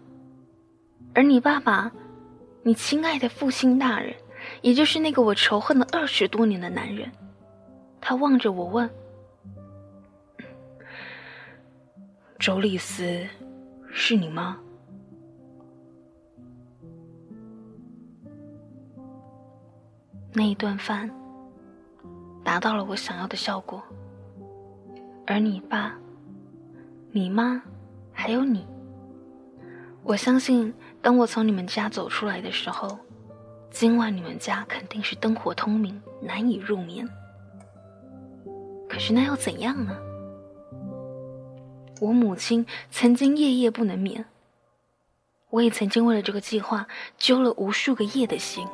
[1.16, 1.92] 而你爸爸，
[2.62, 4.14] 你亲爱的父亲大人，
[4.62, 7.12] 也就是那个我仇恨了二十多年的男人，
[8.00, 8.90] 他望着我问
[12.40, 13.26] ：“周丽丝，
[13.92, 14.58] 是你吗？”
[20.34, 21.10] 那一顿饭
[22.44, 23.82] 达到了我想要的效果，
[25.26, 25.98] 而你爸、
[27.12, 27.62] 你妈
[28.14, 28.66] 还有你，
[30.04, 33.00] 我相信，当我从你们家走出来的时候，
[33.72, 37.10] 今晚你们家肯定是灯火通明，难以入眠。
[38.90, 39.98] 可是那又怎样呢？
[42.00, 44.26] 我母亲曾经夜夜不能眠，
[45.50, 48.68] 我也曾经为了这个计划揪了无数个夜的心。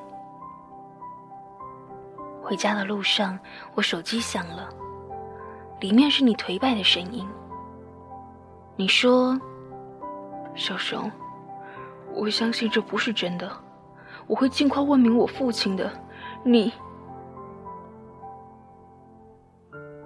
[2.41, 3.39] 回家的路上，
[3.73, 4.69] 我手机响了，
[5.79, 7.25] 里面是你颓败的声音。
[8.75, 9.39] 你说
[10.53, 11.09] ：“小熊，
[12.13, 13.49] 我相信这不是真的，
[14.27, 15.89] 我会尽快问明我父亲的。”
[16.43, 16.73] 你，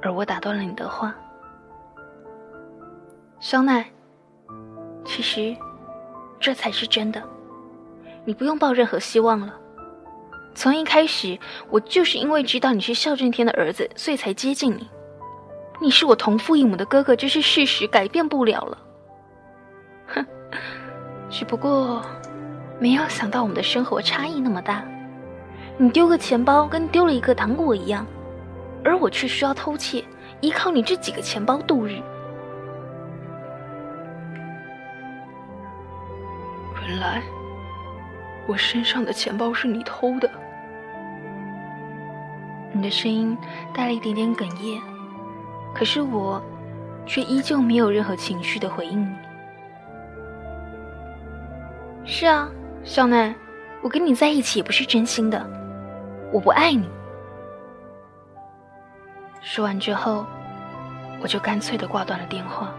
[0.01, 1.13] 而我打断了你的话，
[3.39, 3.85] 肖奈，
[5.03, 5.55] 其实
[6.39, 7.21] 这才是真的，
[8.23, 9.53] 你不用抱任何希望了。
[10.53, 11.37] 从一开始，
[11.69, 14.89] 我就是因为知道你是肖正天的儿子，所以才接近你。
[15.79, 18.77] 你是我同父异母的哥哥，这是事实，改变不了了。
[20.07, 20.25] 哼，
[21.29, 22.01] 只不过
[22.79, 24.83] 没有想到我们的生活差异那么大。
[25.77, 28.03] 你丢个钱包跟丢了一个糖果一样，
[28.87, 30.01] 而我却需要偷窃，
[30.39, 32.01] 依靠你这几个钱包度日。
[36.87, 37.21] 原来
[38.47, 40.29] 我身上的钱包是你偷的。
[42.71, 43.37] 你的声音
[43.73, 44.79] 带了一点点哽咽，
[45.75, 46.41] 可是我
[47.05, 49.15] 却依旧没有任何情绪的回应你。
[52.05, 52.49] 是啊，
[52.85, 53.35] 小奈，
[53.81, 55.45] 我跟你在一起也不是真心的，
[56.31, 56.87] 我不爱你。
[59.49, 60.25] 说完之后，
[61.21, 62.69] 我就干脆的挂断了电话。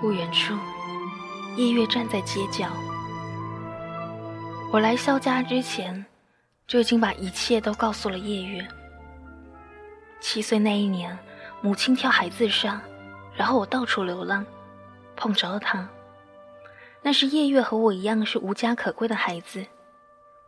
[0.00, 0.52] 不远处，
[1.56, 2.66] 夜月站在街角。
[4.72, 6.04] 我来萧家之前，
[6.66, 8.66] 就已经把一切都告诉了夜月。
[10.20, 11.18] 七岁那一年，
[11.60, 12.80] 母亲跳海自杀，
[13.34, 14.44] 然后我到处流浪，
[15.16, 15.88] 碰着了他。
[17.02, 19.66] 那是夜月和我一样是无家可归的孩子，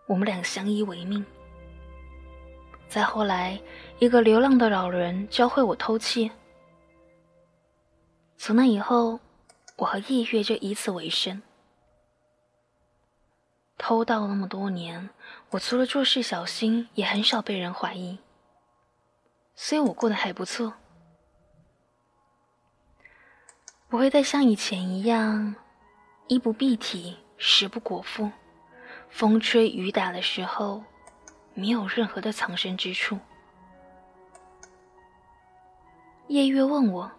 [0.07, 1.25] 我们俩相依为命。
[2.89, 3.61] 再后来，
[3.99, 6.31] 一个流浪的老人教会我偷窃，
[8.37, 9.19] 从那以后。
[9.77, 11.43] 我和夜月就以此为生，
[13.77, 15.11] 偷盗那么多年，
[15.51, 18.19] 我除了做事小心，也很少被人怀疑，
[19.55, 20.75] 所以我过得还不错，
[23.89, 25.57] 不会再像以前一样
[26.29, 28.31] 衣不蔽体、食不果腹，
[29.11, 30.83] 风吹雨打的时候
[31.53, 33.19] 没有任何的藏身之处。
[36.29, 37.11] 夜月问我：“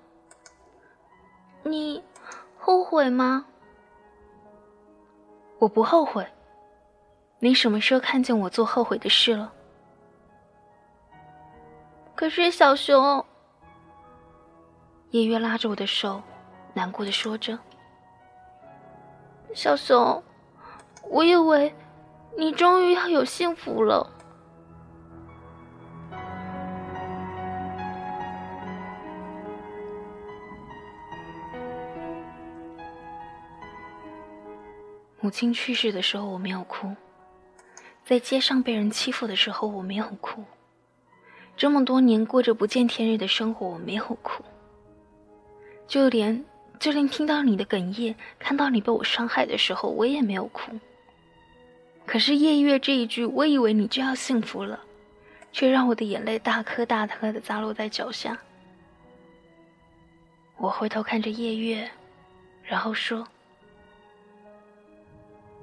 [1.63, 2.03] 你？”
[2.57, 3.45] 后悔吗？
[5.59, 6.27] 我不后悔。
[7.45, 9.53] 你什么时候看见我做后悔的事了？
[12.15, 13.23] 可是小熊，
[15.11, 16.23] 夜月拉着我的手，
[16.73, 17.59] 难过的说着
[19.53, 20.23] ：“小熊，
[21.03, 21.71] 我以为
[22.35, 24.09] 你终于要有幸福了。”
[35.21, 36.95] 母亲去世的时候我没有哭，
[38.05, 40.43] 在街上被人欺负的时候我没有哭，
[41.57, 44.43] 这么多年过着不见天日的生活我没有哭，
[45.87, 46.45] 就连
[46.79, 50.71] 就连听到你的哽咽，看到你被我伤害的时候我也没有哭。
[52.05, 54.79] 可是夜月这一句“我以为你就要幸福了”，
[55.51, 58.37] 却让我的眼泪大颗大颗的砸落在脚下。
[60.57, 61.89] 我回头看着夜月，
[62.63, 63.27] 然后说。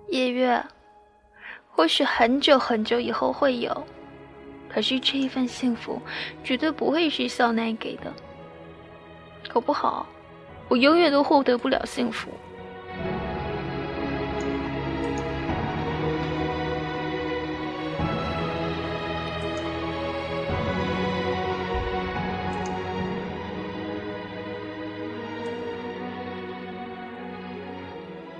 [0.08, 0.60] 夜月，
[1.82, 3.84] 或许很久很久以后会有，
[4.68, 6.00] 可是这一份幸福
[6.44, 8.04] 绝对不会是肖奈给的。
[9.48, 10.06] 搞不好，
[10.68, 12.30] 我永远都获得不了幸福。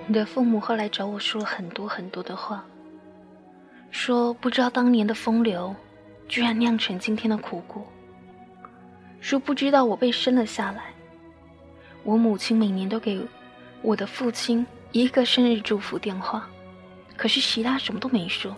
[0.06, 2.64] 你的父母后来找我说了很多很多的话，
[3.92, 5.72] 说不知道当年的风流，
[6.26, 7.86] 居然酿成今天的苦果。
[9.20, 10.86] 说不知道我被生了下来，
[12.02, 13.20] 我母亲每年都给
[13.82, 16.48] 我的父亲一个生日祝福电话，
[17.16, 18.56] 可是其他什么都没说。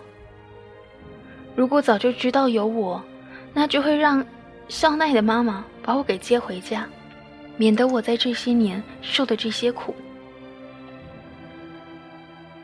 [1.53, 3.03] 如果早就知道有我，
[3.53, 4.25] 那就会让
[4.69, 6.87] 孝奈的妈妈把我给接回家，
[7.57, 9.93] 免得我在这些年受的这些苦。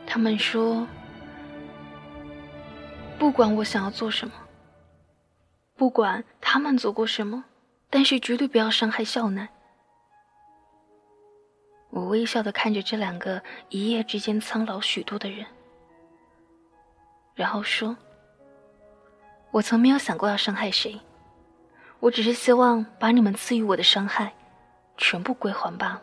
[0.06, 0.86] 他们说
[3.22, 4.34] ：“不管我想要做什么，
[5.76, 7.44] 不管他们做过什么，
[7.88, 9.48] 但是绝对不要伤害孝奈。”
[11.90, 15.46] 我微笑的看着这两个一夜之间苍老许多的人，
[17.36, 17.96] 然后说
[19.52, 21.00] ：“我从没有想过要伤害谁，
[22.00, 24.34] 我只是希望把你们赐予我的伤害
[24.96, 26.02] 全部归还罢了。”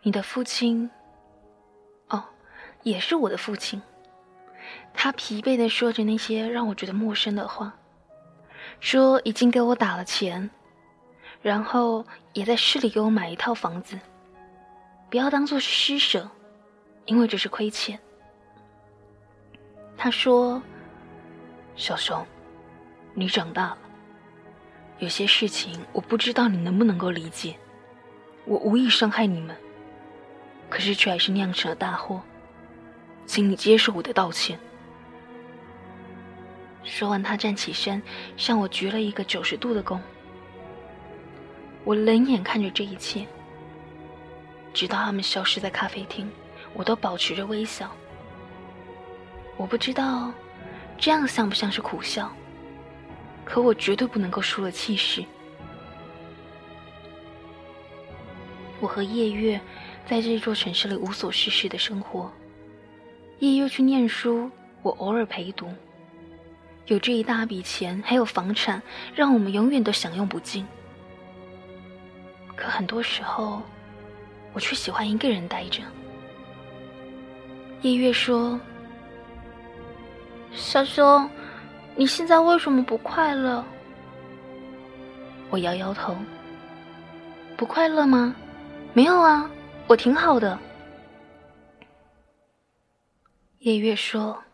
[0.00, 0.90] 你的父亲，
[2.86, 3.82] 也是我的父亲。
[4.94, 7.74] 他疲惫的说着那些让我觉得陌生的话，
[8.78, 10.48] 说已经给我打了钱，
[11.42, 13.98] 然后也在市里给我买一套房子，
[15.10, 16.30] 不要当做是施舍，
[17.06, 17.98] 因为这是亏欠。
[19.96, 20.62] 他说
[21.74, 22.24] ：“小熊，
[23.14, 23.78] 你长大了，
[25.00, 27.56] 有些事情我不知道你能不能够理解，
[28.44, 29.56] 我无意伤害你们。”
[30.70, 32.20] 可是却还是酿成了大祸，
[33.26, 34.58] 请你接受我的道歉。
[36.84, 38.00] 说完，他站起身，
[38.36, 39.98] 向我鞠了一个九十度的躬。
[41.84, 43.26] 我冷眼看着这一切，
[44.72, 46.30] 直到他们消失在咖啡厅，
[46.72, 47.90] 我都保持着微笑。
[49.56, 50.32] 我不知道
[50.96, 52.32] 这样像不像是苦笑，
[53.44, 55.24] 可我绝对不能够输了气势。
[58.80, 59.60] 我和夜月。
[60.08, 62.30] 在这座城市里无所事事的生活，
[63.38, 64.50] 夜月去念书，
[64.82, 65.68] 我偶尔陪读。
[66.86, 68.80] 有这一大笔钱，还有房产，
[69.14, 70.66] 让我们永远都享用不尽。
[72.54, 73.60] 可很多时候，
[74.54, 75.82] 我却喜欢一个人待着。
[77.82, 78.58] 夜月说
[80.54, 81.28] ：“小熊，
[81.94, 83.62] 你现在为什么不快乐？”
[85.50, 86.16] 我摇摇头
[87.54, 88.34] ：“不快乐吗？
[88.94, 89.50] 没有啊。”
[89.88, 90.58] 我挺好的，
[93.58, 94.44] 夜月说：“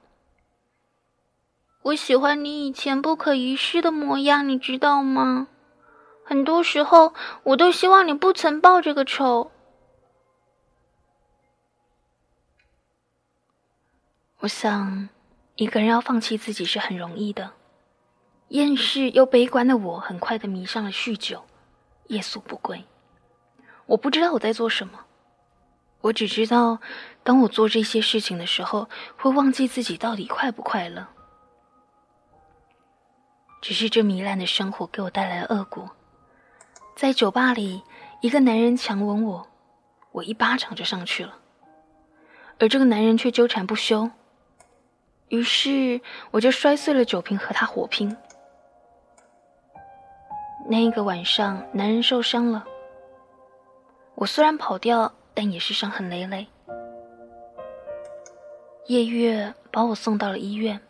[1.83, 5.49] 我喜欢你以前不可一世的模样，你知道吗？
[6.25, 9.51] 很多时候，我都希望你不曾报这个仇。
[14.39, 15.09] 我想，
[15.57, 17.53] 一个人要放弃自己是很容易的。
[18.49, 21.45] 厌世又悲观的我，很快的迷上了酗酒，
[22.07, 22.85] 夜宿不归。
[23.87, 25.07] 我不知道我在做什么。”
[26.03, 26.79] 我只知道，
[27.23, 31.07] 当我做这些事情的时候，会忘记自己到底快不快乐。
[33.61, 35.89] 只是这糜烂的生活给我带来了恶果。
[36.97, 37.83] 在酒吧里，
[38.21, 39.47] 一个男人强吻我，
[40.11, 41.39] 我一巴掌就上去了，
[42.59, 44.11] 而这个男人却纠缠不休。
[45.29, 46.01] 于是
[46.33, 48.15] 我就摔碎了酒瓶和他火拼。
[50.69, 52.65] 那一个晚上，男人受伤了，
[54.17, 55.15] 我虽然跑掉。
[55.35, 56.47] 但也是伤痕累累。
[58.87, 60.81] 夜月把我送到了医院，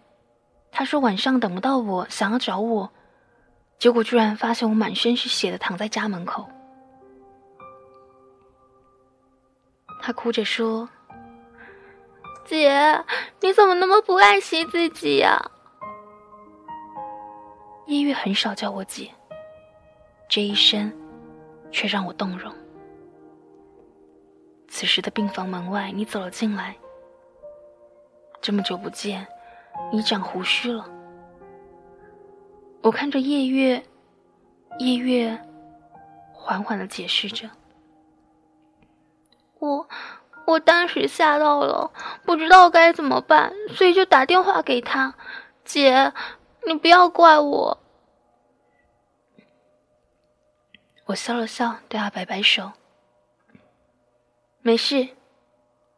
[0.70, 2.90] 他说晚上等不到我，想要找我，
[3.78, 6.48] 结果居然发现我满身是血的躺在家门口。
[10.00, 10.88] 他哭着说
[12.44, 13.04] ：“姐，
[13.40, 15.50] 你怎么那么不爱惜自己呀？”
[17.86, 19.10] 夜月很少叫我姐，
[20.28, 20.90] 这一声
[21.70, 22.52] 却让我动容。
[24.82, 26.74] 此时的病房门外，你走了进来。
[28.40, 29.24] 这么久不见，
[29.92, 30.84] 你长胡须了。
[32.82, 33.80] 我看着夜月，
[34.80, 35.40] 夜月
[36.32, 37.48] 缓缓的解释着
[39.60, 39.88] ：“我，
[40.46, 41.92] 我当时吓到了，
[42.24, 45.14] 不知道该怎么办，所以就打电话给他。
[45.64, 46.12] 姐，
[46.66, 47.78] 你不要怪我。”
[51.06, 52.72] 我笑了笑，对他摆摆手
[54.64, 55.08] ：“没事，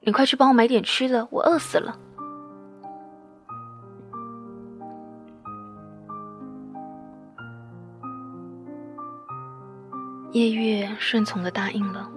[0.00, 1.98] 你快去帮我买点吃的，我饿死了。”
[10.32, 12.10] 夜月顺从的答应了，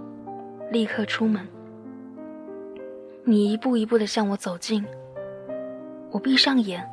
[0.71, 1.45] 立刻出门。
[3.25, 4.83] 你一步一步的向我走近，
[6.09, 6.89] 我闭上眼，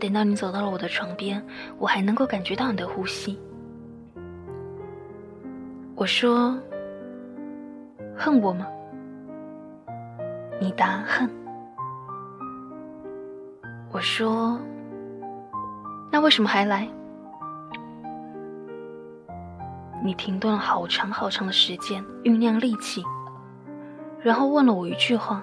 [0.00, 1.46] 等到你走到了我的床边，
[1.78, 3.38] 我还能够感觉到你的呼吸。
[5.94, 6.58] 我说
[8.18, 8.66] ：“恨我吗？”
[10.60, 11.30] 你答：“恨。”
[13.92, 14.60] 我说
[16.10, 16.86] ：“那为什么还来？”
[20.02, 23.02] 你停顿了好长好长的时间，酝酿力气，
[24.20, 25.42] 然后问了我一句话：“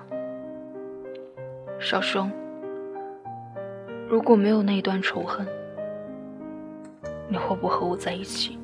[1.79, 2.31] 少兄，
[4.09, 5.45] 如果没有那一段仇恨，
[7.27, 8.57] 你会不会和我在一起？”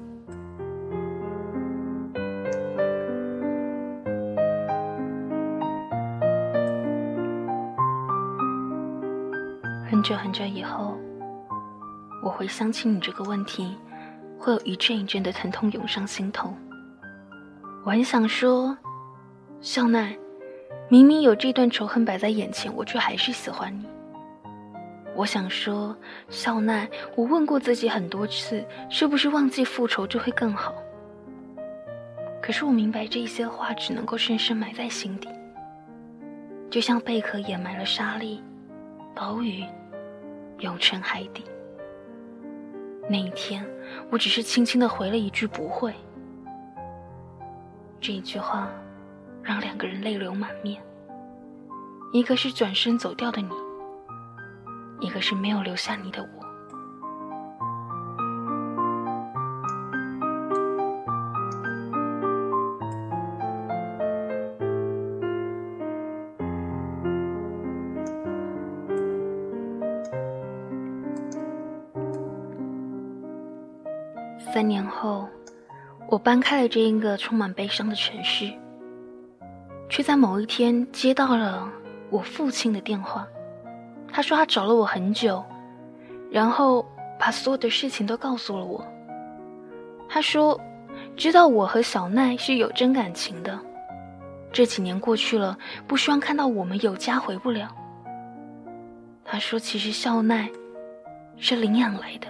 [9.92, 10.98] 很久很久以后，
[12.24, 13.78] 我回想起你这个问题。
[14.40, 16.54] 会有一阵一阵的疼痛涌上心头。
[17.84, 18.76] 我很想说，
[19.60, 20.18] 笑奈，
[20.88, 23.86] 明明有这段仇恨摆在眼前，我却还是喜欢你。
[25.14, 25.94] 我想说，
[26.30, 30.74] 笑奈，我问过自己很多次，是不是忘记复仇就会更好？
[32.42, 35.28] 可是我明白，这些话只能够深深埋在心底，
[36.70, 38.42] 就像贝壳掩埋了沙粒，
[39.14, 39.66] 岛屿
[40.62, 41.44] 永沉海底。
[43.10, 43.66] 那一天，
[44.10, 45.94] 我只是轻轻的回了一句“不会”。
[48.00, 48.70] 这一句话，
[49.44, 50.82] 让两个人泪流满面。
[52.14, 53.50] 一个是转身走掉的你，
[55.00, 56.41] 一个是没有留下你的我。
[76.12, 78.52] 我搬开了这一个充满悲伤的城市，
[79.88, 81.72] 却在某一天接到了
[82.10, 83.26] 我父亲的电话。
[84.12, 85.42] 他说他找了我很久，
[86.30, 86.86] 然后
[87.18, 88.86] 把所有的事情都告诉了我。
[90.10, 90.60] 他说，
[91.16, 93.58] 知道我和小奈是有真感情的，
[94.52, 95.58] 这几年过去了，
[95.88, 97.74] 不希望看到我们有家回不了。
[99.24, 100.50] 他说，其实孝奈
[101.38, 102.28] 是领养来的。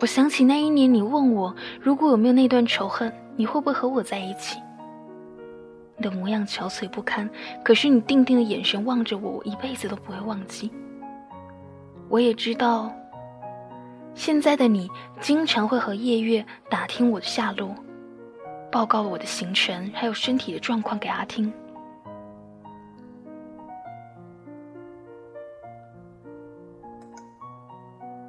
[0.00, 4.60] 我想起那一年，你问我如果有没有那段仇恨，你会不会和我在一起？
[5.96, 7.28] 你的模样憔悴不堪，
[7.64, 10.70] 可是你定定的眼神望着我，我一辈子都不会忘记。
[12.08, 12.92] 我也知道，
[14.14, 14.88] 现在的你
[15.20, 17.74] 经常会和夜月打听我的下落，
[18.70, 21.52] 报告我的行程，还有身体的状况给阿听。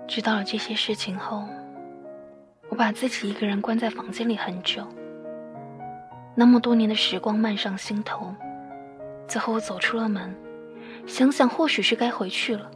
[0.08, 1.44] 知道了这些事情后。
[2.70, 4.84] 我把自己一个人关在房间里很久，
[6.36, 8.34] 那么多年的时光漫上心头。
[9.28, 10.36] 最后我走出了门，
[11.06, 12.70] 想想或许是该回去了。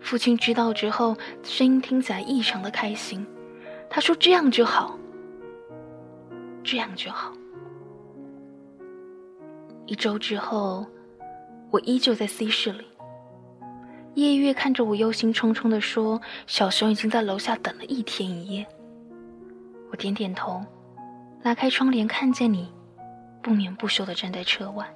[0.00, 3.26] 父亲知道之后，声音听起来异常的开心。
[3.88, 4.98] 他说：“这样就好，
[6.64, 7.32] 这样就好。”
[9.86, 10.86] 一周之后，
[11.70, 12.86] 我依旧在 C 室里。
[14.14, 18.66] 夜月看着我，忧心忡忡地说：“小熊已经在楼下等了一天一夜。”
[19.90, 20.62] 我点点头，
[21.42, 22.70] 拉开窗帘，看见你
[23.42, 24.94] 不眠不休地站在车外。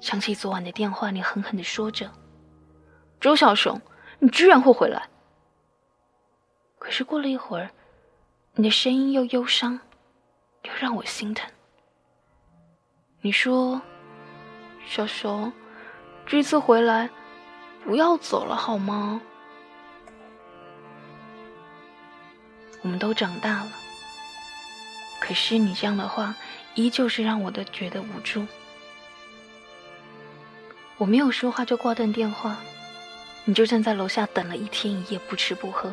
[0.00, 2.10] 想起昨晚的电话，你狠狠地说着
[3.20, 3.78] ：“周小熊，
[4.18, 5.08] 你居然会回来！”
[6.80, 7.70] 可是过了一会儿，
[8.54, 9.78] 你的声音又忧伤，
[10.62, 11.50] 又让我心疼。
[13.20, 13.82] 你说
[14.88, 15.52] ：“小熊，
[16.24, 17.10] 这次回来。”
[17.84, 19.20] 不要走了好吗？
[22.82, 23.72] 我们都长大了，
[25.20, 26.34] 可是你这样的话，
[26.74, 28.46] 依旧是让我的觉得无助。
[30.96, 32.56] 我没有说话就挂断电话，
[33.44, 35.92] 你就站在楼下等了一天一夜不吃不喝。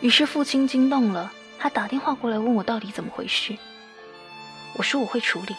[0.00, 3.56] 于是父亲惊动了，他打电话过来问我到底怎么回事。
[4.74, 5.56] 我说我会处理。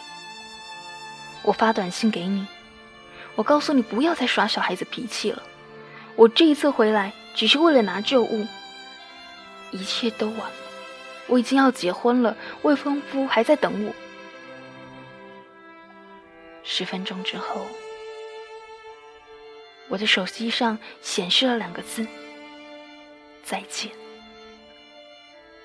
[1.42, 2.46] 我发短信给你，
[3.40, 5.42] 我告诉你不要再耍小孩子脾气了。
[6.14, 8.46] 我这一次回来只是为了拿旧物。
[9.70, 10.52] 一切都晚了，
[11.26, 13.94] 我已经要结婚了，未婚夫还在等我。
[16.62, 17.66] 十分钟之后，
[19.88, 22.06] 我的手机上显示了两个字：
[23.42, 23.90] 再见。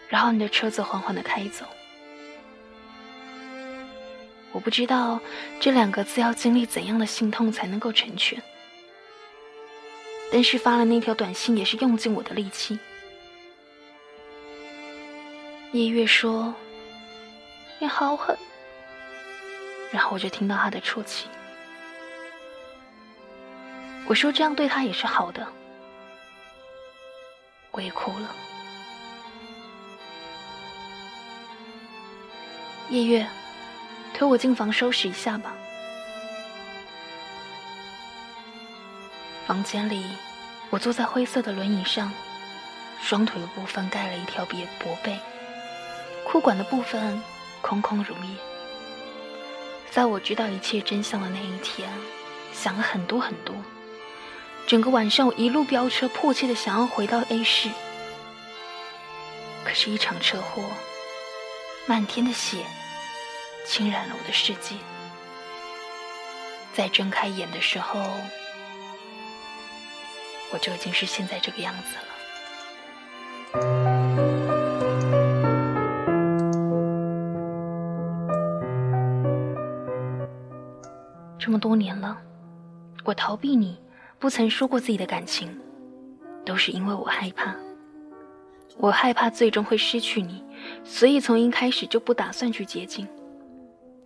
[0.08, 1.66] 然后你的车子缓缓的开走。
[4.56, 5.20] 我不知道
[5.60, 8.42] 这两个字要经历怎样的心痛才能够成全，
[10.32, 12.80] 但是发了那条短信也是用尽我的力气。
[15.74, 16.56] 夜月说
[17.80, 18.34] ：“你好狠。”
[19.92, 21.28] 然后我就听到他的啜泣。
[24.08, 25.46] 我说：“这样对他也是好的。”
[27.72, 28.34] 我也哭了。
[32.90, 33.28] 夜月。
[34.16, 35.54] 推我进房收拾一下吧。
[39.46, 40.06] 房间里，
[40.70, 42.10] 我坐在灰色的轮椅上，
[43.02, 45.20] 双腿的部分盖了一条别薄被，
[46.26, 47.22] 裤管的部分
[47.62, 48.38] 空空如也。
[49.92, 51.90] 在我知道一切真相的那一天，
[52.54, 53.54] 想了很多很多。
[54.66, 57.70] 整个晚上，我一路飙车，迫切的想要回到 A 市，
[59.66, 60.64] 可是，一场车祸，
[61.86, 62.66] 漫天的血。
[63.66, 64.76] 侵染了我的世界，
[66.74, 68.00] 在睁开眼的时候，
[70.54, 72.04] 我就已经是现在这个样子了。
[81.40, 82.18] 这么多年了，
[83.04, 83.80] 我逃避你，
[84.20, 85.60] 不曾说过自己的感情，
[86.46, 87.56] 都是因为我害怕，
[88.78, 90.44] 我害怕最终会失去你，
[90.84, 93.08] 所以从一开始就不打算去接近。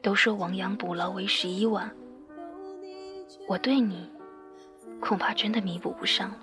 [0.01, 1.91] 都说亡羊补牢为时已晚，
[3.47, 4.09] 我对你
[5.01, 6.37] 恐怕真的弥补不上了。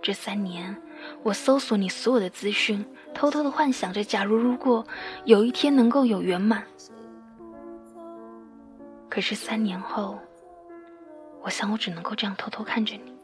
[0.00, 0.74] 这三年，
[1.22, 4.84] 我搜索你所有的资讯，偷偷的幻想着，假如如果
[5.26, 6.64] 有一天能够有圆满。
[9.08, 10.18] 可是三年后，
[11.42, 13.14] 我想我只能够这样偷偷看着你，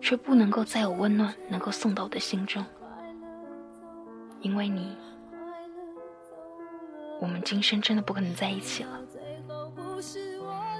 [0.00, 2.64] 却不能够再有温暖能够送到我的心中，
[4.40, 4.96] 因为你。
[7.20, 9.00] 我们今生真的不可能在一起了。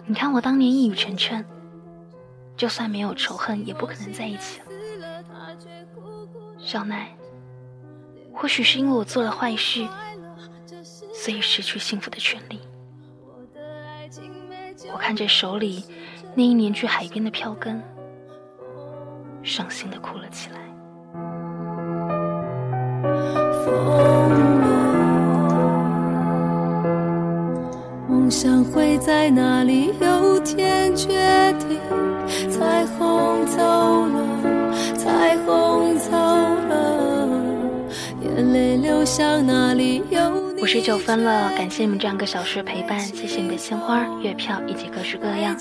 [0.06, 1.44] 你看我当年一语成谶，
[2.56, 4.66] 就算没有仇恨，也不可能在一起了。
[6.58, 7.16] 小奈，
[8.32, 9.86] 或许是因为我做了坏事，
[11.12, 12.60] 所以失去幸福的权利。
[14.92, 15.84] 我看着手里
[16.34, 17.82] 那一年去海边的票根，
[19.42, 20.58] 伤心的哭了起来。
[28.28, 29.90] 梦想会在哪里？
[30.02, 31.08] 有天决
[31.58, 31.78] 定。
[32.50, 33.56] 彩虹走
[34.04, 37.26] 了，彩虹走了，
[38.20, 40.02] 眼泪流向哪里？
[40.60, 45.56] 五十九分了，感谢你们这两个小时的陪伴，谢谢你的鲜花、月票以及各式各样，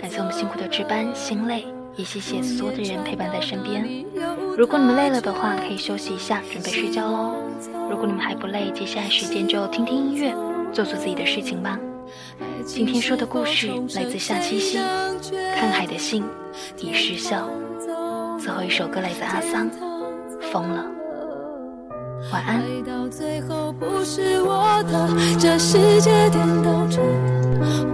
[0.00, 3.86] 感谢我们辛苦的值班，心累，也谢谢所有的人陪伴在身边。
[4.56, 7.34] 如果你们累了的话，可以休息一下，准备睡觉喽。
[7.90, 10.34] 如果你们还不累，接下来时间就听听音乐，
[10.72, 11.78] 做做自己的事情吧。
[12.64, 14.78] 今天说的故事来自夏七夕，
[15.54, 16.24] 看海的信
[16.78, 17.48] 已失效。
[18.38, 19.68] 最后一首歌来自阿桑，
[20.52, 20.84] 疯了。
[22.32, 22.56] 晚安。
[22.56, 27.00] 爱到最后不是我的这世界颠倒着，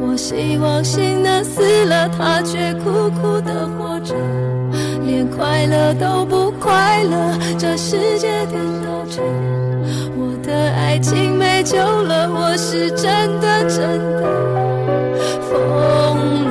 [0.01, 4.15] 我希望心的死了，他却苦苦的活着，
[5.13, 7.37] 连快乐都不快乐。
[7.59, 9.21] 这世界颠倒着，
[10.17, 13.79] 我的爱情没救了，我是真的真
[14.17, 14.23] 的。
[15.51, 15.55] 疯
[16.37, 16.42] 了。